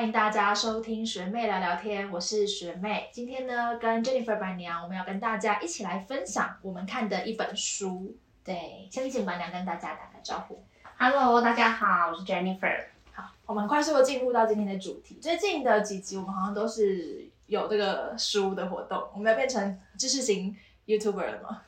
[0.00, 3.10] 欢迎大家收听学妹聊聊天，我是学妹。
[3.12, 8.16] 今天呢，跟 Jennifer 白娘，我们要跟大家一起来分享我们看的一本书。
[8.42, 10.64] 对，先请白娘跟大家打个招呼。
[10.96, 12.86] Hello，大家好，我是 Jennifer。
[13.12, 15.18] 好，我们快速的进入到今天的主题。
[15.20, 20.56] 最近的几集，我们好像都是有这个书的活动，我们要变成知识型
[20.86, 21.60] YouTuber 了吗？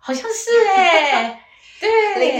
[0.00, 1.43] 好像是哎、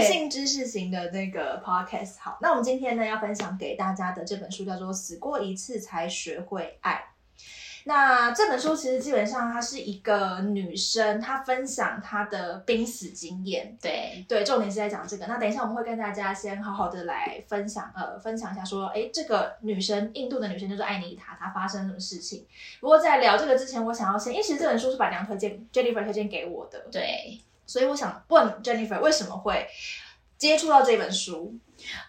[0.05, 2.19] 性知识型的那个 podcast。
[2.19, 6.93] 好，那我们今天呢要分享给大家的这本书叫做《死过一次才学会爱》。
[7.87, 13.77] 那这本书其实基本上它是一个女生，她分享她的濒死经验。
[13.79, 15.27] 对对，重点是在讲这个。
[15.27, 22.47] 那等一下我们会跟大家先好好的来分享，呃，分享一下说，哎，这个女生，印度的女生就是艾妮塔，她发生什么事情。
[22.79, 29.67] 不过在聊这个之前，我想要先，因为其实这本书是板娘推荐，Jennifer 推荐给我的，对，所以我想问 Jennifer 为什么会
[30.37, 31.53] 接触到这本书？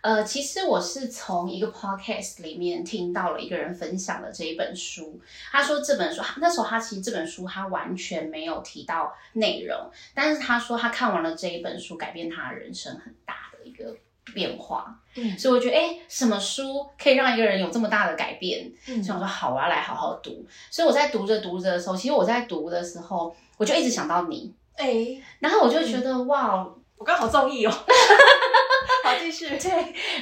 [0.01, 5.21] 呃，其实我是从一个 podcast 里面听到了一个人分享的这一本书。
[5.51, 13.96] 他说这本书，那时候他其实这本书他完全没有提到内容，但是他说他看完了这一本书，改变他人生很大的一个
[14.32, 15.01] 变化。
[15.16, 18.73] 嗯所以我觉得，哎，什么书可以让一个人有这么大的改变？
[18.87, 20.46] 嗯所以我说好，我要来好好读。
[20.71, 27.71] 所以我在读着读着的时候，其实我在读的时候，我就一直想到你，哎，然后我就觉得、哇，我刚好中意哦。
[29.05, 29.49] 好，继续。
[29.59, 29.71] 对，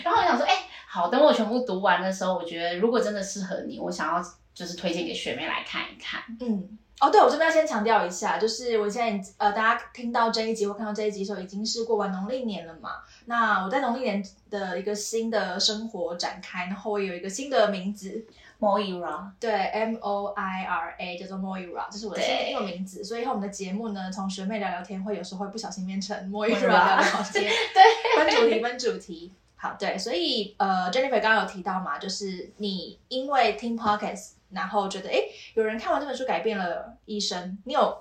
[0.02, 4.22] 然后我想说，哎、好，等我全部读完的时候，我觉得如果真的适合你，我想要
[4.54, 6.20] 就是推荐给学妹来看一看。
[6.40, 12.90] 嗯，哦，对，我这边要先强调一下，就是我现在呃，大家听到这一集或看到这一集的时候，已经是过完农历年了嘛。
[13.26, 18.24] 那我在农历年的一个新的生活展开，然后我有一个新的名字，
[18.64, 23.04] Moira，对，M O I R A，叫做 Moira，这是我的英文名字。
[23.04, 29.32] 所以以后我们的节目呢，从学妹聊聊天，会有时候会不小心变成 Moira Moira 聊聊天， 对，分主题分主题。
[29.56, 35.16] 好，对，所以 呃，Jennifer 刚刚有提到嘛，就是你因为听 podcast，然后觉得哎
[35.54, 37.98] 有人看完这本书改变了医生，你有，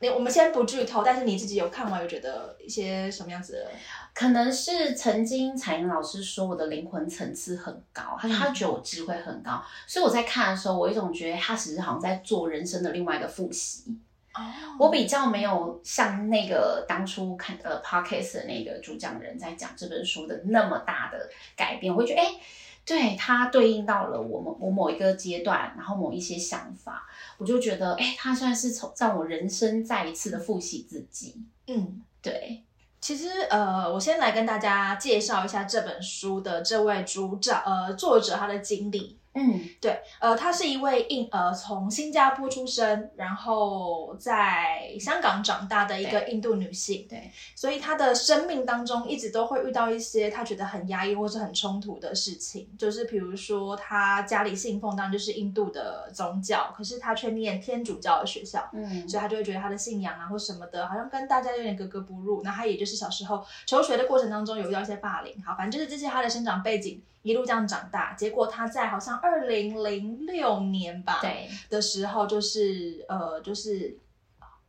[0.00, 3.70] 你我们先不剧透，但是你自己有看完，有觉得一些什么样子的？
[4.14, 13.96] 可能是曾经彩英老师说我的灵魂层次很高，他说他觉得我智慧很高，所以我在看的时候，我一种觉得他其实好像在做人生的另外一个复习。
[14.32, 14.40] 哦
[14.78, 22.40] 我比较没有像那个当初看呃 podcast 的那个主讲人在讲这本书的那么大的改变，我会觉得哎、诶
[22.90, 27.06] 对它对应到了我们我某一个阶段，然后某一些想法，
[27.38, 31.40] 我就觉得哎、诶它算是从让我人生再一次的复习自己。
[31.68, 32.02] 嗯。
[32.20, 32.64] 对，
[33.00, 39.19] 其实，呃，我先来跟大家介绍一下这本书的这位主角，呃，作者他的经历。
[39.32, 62.42] 嗯，对，呃，他是一位印呃从新加坡出生，然后在香港长大的一个印度女性，对，所以她的生命当中一直都会遇到一些她觉得很压抑或是很冲突的事情，就是比如说她家里信奉当然就是印度的宗教，可是她却念天主教的学校，嗯，所以她就会觉得她的信仰啊或什么的，好像跟大家有点格格不入。
[62.42, 68.14] 那她也就是小时候求学的过程当中有遇到一些霸凌，好，反正就是这些她的生长背景，一路这样长大。
[68.14, 73.98] 结果他在好像二零零六年吧，对，的时候，就是呃，就是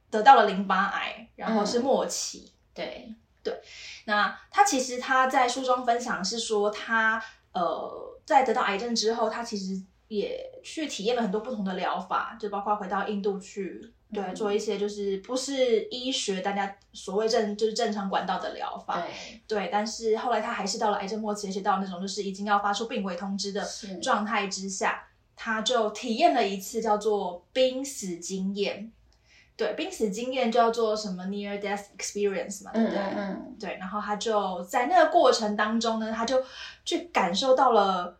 [0.09, 2.51] 得到了淋巴癌，然后是末期。
[2.73, 3.13] 对
[3.43, 3.61] 对，
[4.05, 13.93] 那他其实他在书中分享是说他呃在得到癌症之后，他其实也去体验了很多不同的疗法，就包括回到印度去。
[14.13, 23.65] 对，嗯做一些就是不是医学大家所谓正就是正常管道的疗法，对，对，但是后来他还是到了癌症末期，而且到那种就是已经要发出病危通知的
[24.01, 25.07] 状态之下，
[25.37, 28.91] 他就体验了一次叫做濒死经验。
[29.55, 32.99] 对，濒死经验叫做什么 near death experience 嘛，对嗯不对？
[32.99, 36.43] 嗯嗯，对，然后他就在那个过程当中呢，他就
[36.83, 38.19] 去感受到了，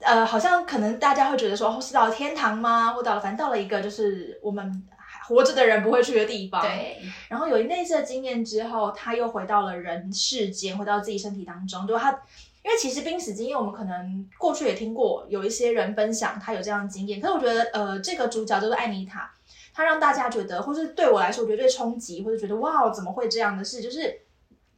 [0.00, 2.92] 呃，好像可能大家会觉得说，哦，是到了天堂吗？
[2.92, 4.82] 或到了，反正到了一个就是我们
[5.26, 6.60] 活着的人不会去的地方。。
[6.60, 11.86] 对，然后有那次的经验之后，他又回到了人世间，回到自己身体当中。
[11.86, 12.10] 就他，
[12.62, 17.18] 因为其实濒死经验，我们可能过去也听过，有一些人分享他有这样的经验。
[17.18, 19.32] 可是我觉得，呃，这个主角就是艾妮塔，
[19.72, 24.20] 她让大家觉得，或是对我来说，我觉得最冲击，或者觉得哇，怎么会这样的事，就是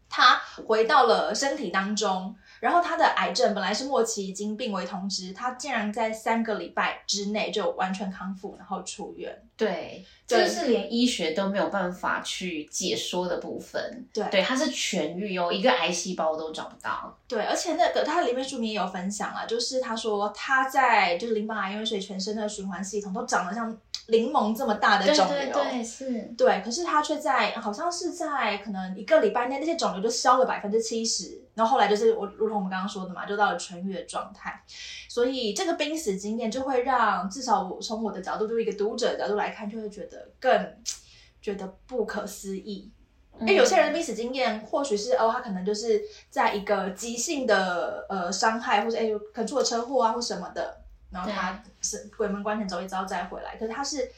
[0.08, 2.36] 他回到了身体当中。
[2.60, 9.36] 然后他的癌症本来是末期，已经病危通知，他竟然在三个礼拜之内就完全康复，然后出院。
[9.56, 14.06] 对，对这是连医学都没有办法去解说的部分。
[14.12, 17.16] 对对，他是痊愈哦，一个癌细胞都找不到。
[17.26, 23.74] 对，而且那个他里面书名也有分享啊，就是他说他在就是淋巴癌，因为所以全身的循环系统都长得像
[24.08, 34.62] 柠檬这么大的肿瘤，对对对，是，对，可是他却在好像是在可能一个礼拜内，那些肿瘤就消了百分之七十，然后后来就是我如同我们刚刚说的嘛，就到了痊愈的状态。
[35.08, 40.74] 所以这个濒死经验就会让至少我从我的角度，就是一个读者的角度来看，就会觉得更
[41.40, 42.92] 觉得不可思议。
[43.40, 46.00] 因为有些人的濒死经验，或许是哦，他可能就是
[46.30, 54.10] 在一个急性的呃伤害，或者哎可能出了车祸啊或什么的，然后他是鬼门关前走一遭再回来，可是他是。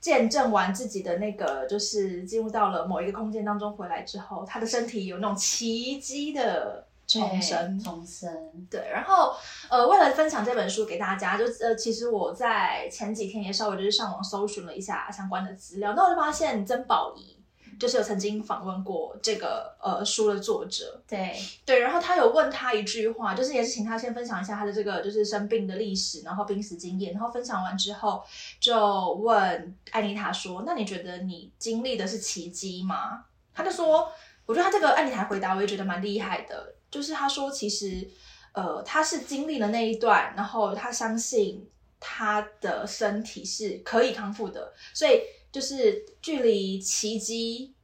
[0.00, 8.66] 见证完自己的那个，就是进入到了某一个空间当中回来之后，他的身体有那种奇迹的重生，重生。
[8.70, 9.34] 对，然后
[9.68, 17.36] 呃，为了分享这本书给大家，就呃，其实我在前几天也稍微就是上网搜寻了一下相关的资料，那我就发现曾宝仪。
[17.80, 21.34] 就是有曾经访问过这个呃书的作者，对
[21.64, 28.22] 对，然后他有问他一句话，就是也是请他先分享一下他的这个就是生病的历史，然后濒死经验，然后分享完之后
[28.60, 33.24] 就问艾妮塔说：“那你觉得你经历的是奇迹吗？”
[33.54, 34.12] 他就说
[34.44, 38.06] ：“我觉得他这个艾妮塔回答我也觉得蛮厉害的，就是他说其实
[38.52, 41.66] 呃他是经历了那一段，然后他相信
[41.98, 45.20] 他的身体是可以康复的，所以。”
[45.52, 47.74] 就是距离奇迹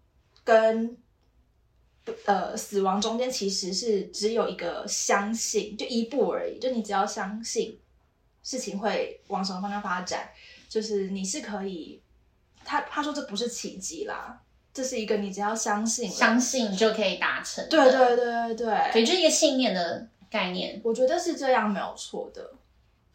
[0.45, 0.97] 跟
[2.25, 6.59] 呃死亡中间，其实是只有一个相信，就一步而已。
[6.59, 7.79] 就你只要相信
[8.43, 10.31] 事情会往什么方向发展，
[10.69, 12.01] 就是你是可以。
[12.69, 14.43] 他他说这不是奇迹啦，
[14.75, 17.65] 这是一个你只要相信，相信就可以达成。
[17.69, 20.81] 对对对对对，对，就是一个信念的概念。
[20.83, 22.53] 我觉得是这样没有错的。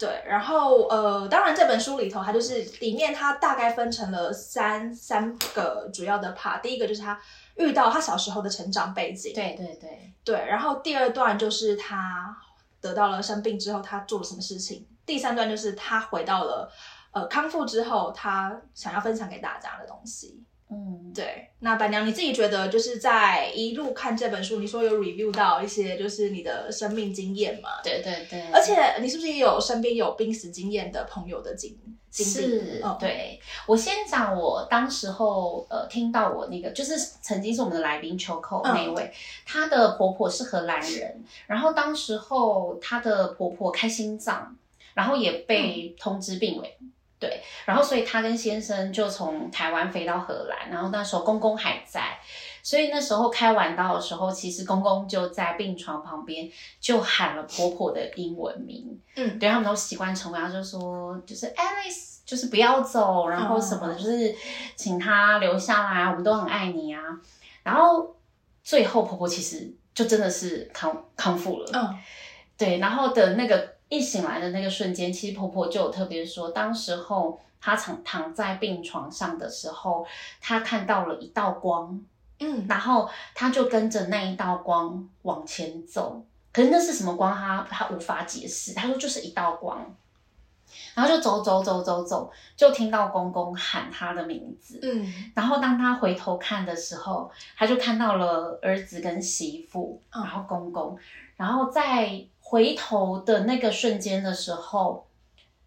[0.02, 6.60] 对，然后呃，当然这本书里头，它就是里面它大概分成了三三个主要的 part。
[6.60, 7.16] 第一个就是他
[7.54, 10.44] 遇到他小时候的成长背景，对对对对。
[10.44, 12.36] 然后第二段就是他
[12.80, 14.84] 得到了生病之后，他做了什么事情。
[15.06, 16.68] 第三段就是他回到了
[17.12, 20.42] 呃康复之后，他想要分享给大家的东西。
[20.72, 21.50] 嗯，对。
[21.58, 27.82] 那板娘你自己觉得，就是在一路看这本书，你说有 review 到一些就是你的生命经验嘛？
[27.84, 28.50] 对对对。
[28.50, 31.78] 而且你是不是也有身边有濒死经验的朋友的经
[32.10, 32.30] 经历？
[32.30, 33.38] 是，对。
[33.66, 39.12] 我先讲，我当时候呃听到我那个就是曾经是我们的来宾秋口那一位，
[39.44, 44.56] 她的婆婆是荷兰人，然后当时候她的婆婆开心脏，
[44.94, 46.78] 然后也被通知病危。
[47.22, 52.18] 对，然后所以他跟先生就从台湾飞到荷兰，然后那时候公公还在，
[52.64, 64.34] 所以那时候开完刀的时候，其实公公就在病床旁边就喊了婆婆的英文名，嗯，对他们都习惯称呼，他就说就是 Alice，就是不要走，然后什么的，就是
[64.74, 67.00] 请他留下来，我们都很爱你啊。
[67.62, 68.16] 然后
[68.64, 71.96] 最后婆婆其实就真的是康康复了，嗯，
[72.58, 73.74] 对，然后的那个。
[73.92, 80.06] 一醒来的那个瞬间，其实婆婆就有特别说，当时候她躺躺在病床上的时候，
[80.40, 82.02] 她看到了一道光，
[82.38, 86.24] 嗯，然后她就跟着那一道光往前走。
[86.54, 88.72] 可是那是什么光，她她无法解释。
[88.72, 89.94] 她说就是一道光，
[90.94, 100.98] 然后就走走走走走，就听到公公喊她的名字，嗯，然后当她回头看的时候，她就看到了儿子跟媳妇，然后公公，
[101.36, 102.24] 然后在。
[102.52, 105.06] 回头的那个瞬间的时候，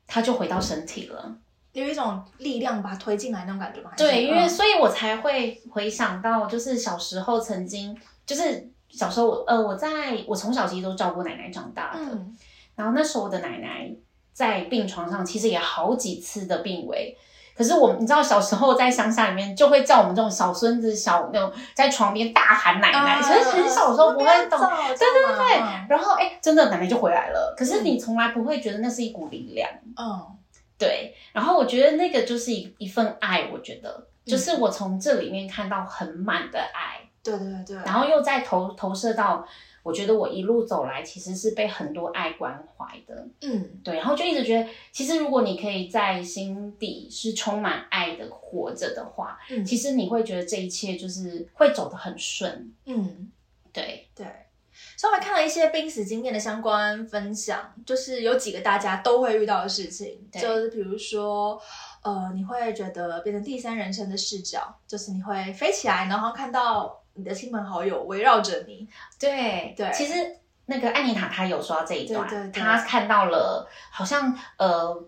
[0.06, 1.36] 他就回到身体了，
[1.72, 3.92] 有一种力量把他推进来那种感觉吗？
[3.98, 12.00] 对，因为所以我才会回想到，就是小时候曾经，就是小时候我呃，我在我从小其实都照顾奶奶长大的，
[12.76, 13.92] 然后那时候我的奶奶
[14.32, 17.18] 在病床上，其实也好几次的病危。
[17.56, 23.22] 可是我，你知道，小时候在乡下里面，就会叫我们这种小孙子、小那种在床边大喊奶奶。
[23.22, 25.58] 其实很小的时候不会懂，对对对。
[25.88, 27.56] 然后哎，真的奶奶就回来了。
[27.58, 29.70] 可是你从来不会觉得那是一股力量。
[29.96, 30.28] 嗯，
[30.78, 31.16] 对。
[31.32, 37.00] 然后我觉得那个就是一一份爱，我觉得就是我从这里面看到很满的爱。
[37.24, 37.78] 对对对。
[37.86, 39.48] 然后又再投投射到。
[39.86, 53.32] 我觉得我一路走来，其实是被很多爱关怀的，嗯，对，然后就一直觉得，其实如果你可以在心底是充满爱的活着的话，嗯，其实你会觉得这一切就是会走得很顺，嗯，
[53.72, 54.08] 对。
[54.16, 54.26] 对。
[54.98, 61.62] 稍微看了一些濒死经验的相关分享，就是有几个大家都会遇到的事情，就是比如说，
[62.02, 67.05] 呃，你会觉得变成第三人称的视角，就是你会飞起来，然后看到。
[67.16, 68.88] 你的亲朋好友围绕着你，
[69.20, 69.92] 对对。
[69.92, 70.14] 其实
[70.66, 75.04] 那个艾妮塔她有说到这一段，她看到了好像呃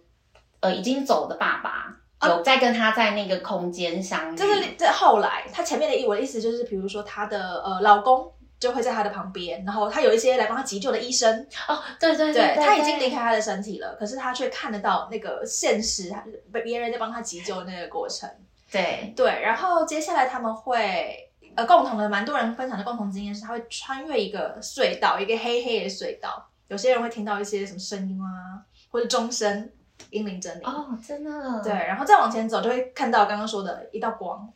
[0.61, 1.95] 呃已经走的爸爸
[2.27, 4.35] 有在跟他在那个空间相遇。
[4.35, 16.11] 就是在后来，他前面的意我的意思就是，比如说她的呃老公就会在他的旁边，然后他有一些来帮他急救的医生，哦，对对对对，他已经离开他的身体了，可是他却看得到那个现实，
[16.51, 18.27] 被别人在帮他急救的那个过程。
[18.71, 21.26] 对对，然后接下来他们会
[21.57, 28.61] 呃共同的蛮多人分享的共同经验是，他会穿越一个隧道，一个黑黑的隧道，有些人会听到一些什么声音啊，
[28.91, 29.71] 或者钟声、
[30.11, 30.63] 英灵真理。
[30.63, 31.61] 哦，真的。
[31.63, 34.47] 对，然后再往前走，就会看到刚刚说的一道光，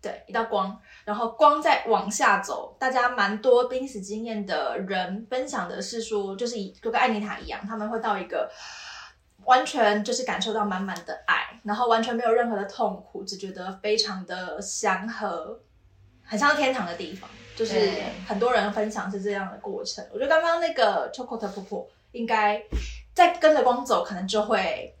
[0.00, 8.50] 对，一道光，然后光再往下走，大家蛮多濒死经验的人分享的是说，就是以就跟艾妮塔一样，他们会到一个
[9.44, 15.60] 完全就是感受到满满的爱，然后完全没有任何的痛苦，只觉得非常的祥和，
[16.32, 17.28] 很像天堂的地方。
[17.54, 17.90] 就是
[18.26, 20.02] 很多人分享是这样的过程。
[20.10, 22.60] 我觉得刚刚那个 Chocolate 婆婆应该
[23.12, 24.94] 在跟着光走，可能就会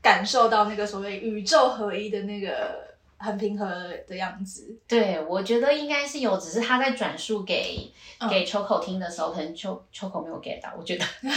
[0.00, 3.66] 感受到那个所谓宇宙合一的那个很平和
[4.06, 4.74] 的样子。
[4.86, 11.04] 对，我觉得应该是有，只是他在转述给、嗯给 Choco 听的时候，可能秋秋口没有 get 到，我觉得。
[11.22, 11.32] 对，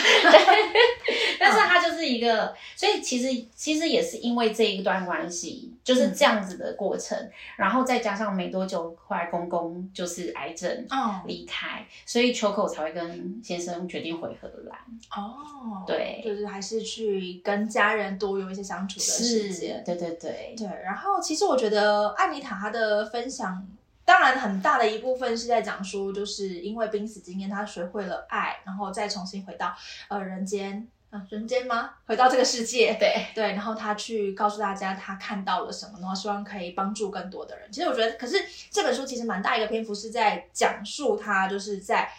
[1.39, 7.15] 但是他就是一个，所以其实其实也是因为这一段关系，就是这样子的过程，
[7.55, 14.79] 然后再加上没多久，后来公公就是癌症嗯，离开，所以 Choco 才会跟先生决定回荷兰。
[15.15, 19.83] 哦，对就是还是去跟家人多有一些相处的时间。
[19.85, 21.70] 对对对，对，然后其实我觉得
[22.17, 23.67] 艾妮塔她的分享，
[24.05, 29.75] 当然很大的一部分是在讲说，就是因为濒死经验，她学会了爱，然后再重新回到
[30.09, 30.87] 呃人间。
[31.11, 31.89] 啊，人间吗？
[32.05, 37.69] 回到这个世界，对对，然后他去告诉大家他看到了什么，然后希望可以帮助更多的人。
[37.69, 38.37] 其实我觉得，可是
[38.69, 42.09] 这本书其实蛮大一个篇幅是在讲述他就是在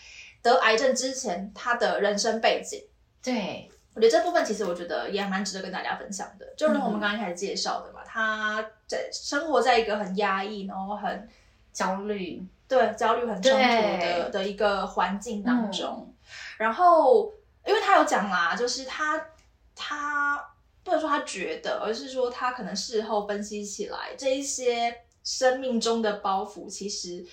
[0.42, 2.84] 得癌症之前他的人生背景。
[3.22, 11.28] 对我觉得这部分其实我觉得也蛮值得跟大家分享的，就是我们嗯刚刚开始介绍的嘛，他在生活在一个很压抑，然后很
[11.72, 16.14] 焦虑，对焦虑、很冲突的的一个环境当中。
[16.56, 17.30] 然后，
[17.66, 19.26] 因为他有讲啦，就是他
[19.74, 20.42] 他
[20.82, 27.24] 不能说他觉得，而是说他可能事后分析起来，这一些生命中的包袱，其实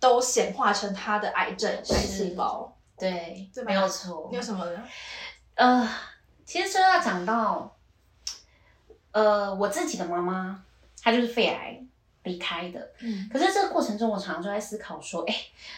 [0.00, 2.72] 都显化成他的癌症癌细胞。
[2.98, 4.36] 对对，吧没有错你。
[4.36, 4.82] 有什么呢？
[5.56, 5.88] 呃，
[6.44, 7.76] 其实说要讲到，
[9.12, 10.62] 呃，我自己的妈妈，
[11.02, 11.82] 她就是肺癌
[12.22, 12.90] 离开的。
[13.00, 15.34] 嗯可是这个过程中，我常常就在思考说，哎，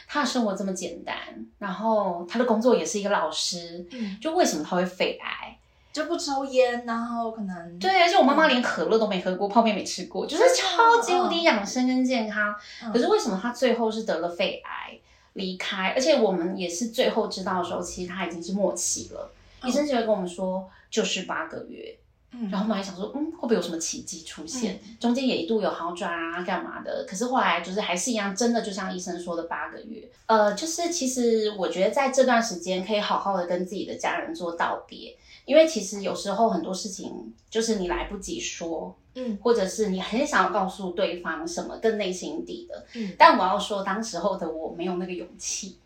[0.06, 1.16] 她的生活这么简单，
[1.58, 5.56] 然后她的工作也是一个老师，嗯，就为什么她会肺癌？
[5.90, 12.54] 就不抽烟，然后可能对，而且我妈妈连可乐都没喝过，泡面没吃过，就是超级无敌养生跟健康。
[12.82, 14.98] 嗯可是为什么她最后是得了肺癌
[15.32, 15.90] 离开？
[15.96, 19.30] 而且我们也是最后知道的时候，其实她已经是末期了。
[19.64, 21.98] 医生就会跟我们说，就是八个月。
[22.30, 24.78] 嗯然后我们还想说，嗯，会不会有什么奇迹出现？
[25.00, 27.06] 中间也一度有好转啊，干嘛的？
[27.08, 30.06] 可是后来就是还是一样，真的就像医生说的八个月。
[30.26, 45.78] 呃，就是其实我觉得在这段时间可以好好的跟自己的家人做道别，因为其实有时候很多事情就是你来不及说，嗯或者是你很想要告诉对方什么更内心底的，嗯，但我要说，当时候的我没有那个勇气。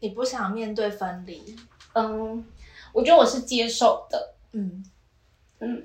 [0.00, 1.54] 你不想面对分离，
[1.92, 2.44] 嗯，
[2.92, 4.84] 我觉得我是接受的，嗯
[5.60, 5.82] 嗯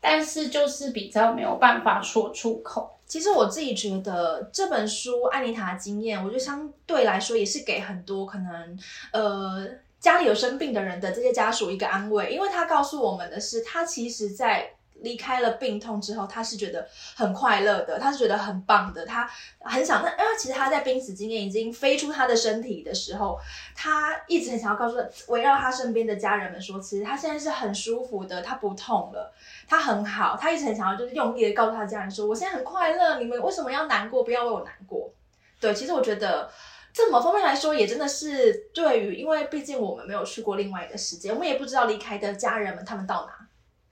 [0.00, 2.98] 但是就是比较没有办法说出口。
[3.06, 8.78] 其实我自己觉得这本书《艾妮塔的经验》，我觉得相对来说也是给很多可能
[9.12, 9.66] 呃
[9.98, 19.28] 家里有生病的人的这些家属一个安慰，因为他告诉我们的是，他其实在离开了病痛之后，他是觉得很快乐的，他是觉得很棒的，他
[19.60, 23.38] 很想那因为其实他在濒死经验已经飞出他的身体的时候，
[23.74, 24.96] 他一直很想要告诉
[25.28, 29.32] 围绕他身边的家人们说，其实他现在是很舒服的，他不痛了。
[29.68, 34.24] 他很好，他一直很想要就是用力的告诉他的家人说，我现在很快乐，你们为什么要难过？
[34.24, 35.12] 不要为我难过。
[35.60, 36.50] 对，其实我觉得
[36.92, 43.47] 这某方面来说，也真的是对于，因为毕竟我们没有去过另外一个世界，我们也不知道离开的家人们他们到哪。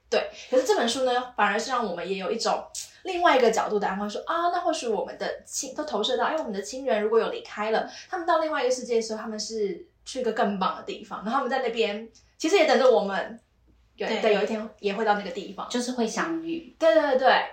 [0.09, 2.63] 对，可是这本书呢，反而是让我们也有一种
[3.03, 13.39] 另外一个角度的安慰说，啊，那或许我们的亲都投射到，因哎，我们的亲人如果有离开了，他们到另外一个世界的时候，他们是去一个更棒的地方，然后他们在那边其实也等着我们。
[13.95, 15.67] 有对对，有一天也会到那个地方。
[15.69, 16.75] 就是会相遇。
[16.77, 17.45] 对对对对，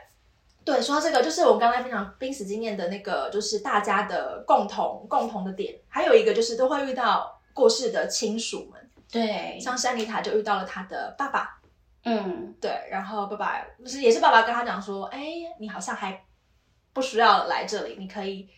[0.63, 11.59] 对，说到这个，就是我们刚才分享濒死经验的那个，就是大家的共同共同的点，还有一个就是都会遇到过世的亲属们，对，像珊妮塔就遇到了她的爸爸，
[12.05, 15.21] 嗯，对，然后爸爸就是也是爸爸跟他讲说，哎，
[15.59, 16.23] 你好像还
[16.93, 18.49] 不需要来这里，你可以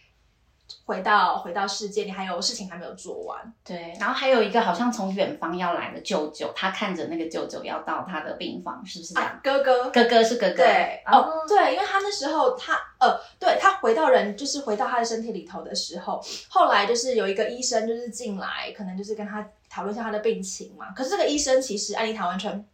[0.84, 3.54] 回到回到世界，你还有事情还没有做完。
[3.64, 9.30] 对，然后还有一个好像从远方要来的舅舅，他看着那个舅舅要到他的病房，是不是这样？
[9.30, 20.90] 啊，哥哥，哥哥是哥哥，对，哦，对，因为他那时候他呃，对他回到人，就是回到他的身体里头的时候，后来就是有一个医生就是进来，可能就是跟他讨论一下他的病情嘛。
[20.96, 22.66] 可是这个医生其实安妮塔完全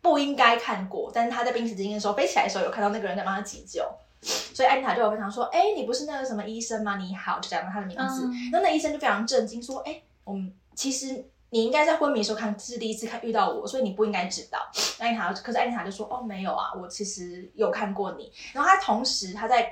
[0.00, 3.82] 不应该看过，但是他在濒死经验的时候飞起来的时候有看到那个人在帮他急救，
[4.22, 6.96] 所以安妮塔就有分享说：“哎，你不是那个什么医生吗？
[6.96, 8.26] 你好，就讲了他的名字。
[8.26, 14.58] 嗯然后那医生就非常震惊说：“哎，我们其实。”你应该在昏迷的时候看，是第一次看遇到我，所以你不应该知道。
[14.98, 19.66] 安妮塔，可是安妮塔就说：“哦，没有啊，我其实有看过你。”然后他同时他在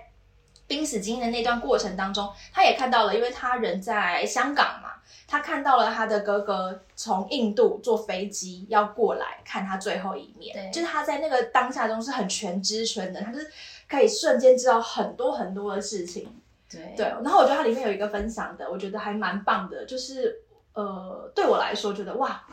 [0.67, 4.91] 濒死经验的那段过程当中，他也看到了，因为他人在香港嘛，
[5.27, 10.71] 他看到了他的哥哥从印度坐飞机要过来看他最后一面，对。
[10.71, 13.51] 就是他在那个当下中是很全知全能，他就是
[13.89, 16.29] 可以瞬间知道很多很多的事情。
[16.71, 16.95] 对。
[16.97, 20.43] 对，然后我觉得它里面有一个分享的，我觉得还蛮棒的，就是
[20.73, 22.45] 呃，对我来说觉得哇，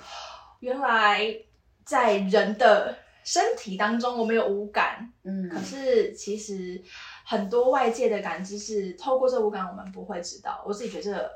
[0.59, 1.35] 原来
[1.83, 5.49] 在人的身体当中我们有五感，嗯。
[5.49, 6.81] 可是其实
[7.23, 10.63] 很多外界的感知是透过这五感我们不会知道。
[10.65, 11.31] 我自己觉得这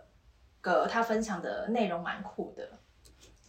[0.62, 2.70] 个他分享的内容蛮酷的。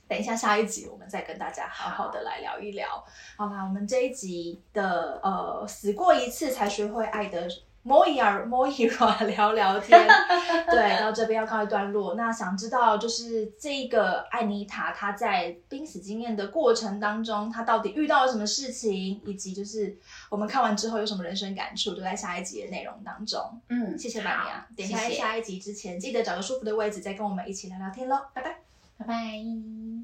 [0.09, 3.05] 等一下，下一集我们再跟大家好好的来聊一聊。
[3.37, 7.47] 好啦，我们这一集的呃死过一次才学会爱的
[7.83, 9.99] 莫伊尔莫伊尔聊聊天，
[10.71, 12.15] 对，到这边要告一段落。
[12.15, 19.97] 那想知道就是这个艾妮塔她在濒死经验的过程当中，她到底遇到了什么事情，以及就是
[20.29, 23.41] 我们看完之后有什么人生感触，都在下一集的内容当中。
[23.69, 28.59] 嗯，谢谢板娘好，点开下一集之前，记得找个舒服的位置再跟我们一起聊聊天喽，拜拜。
[28.99, 29.98] 拜拜。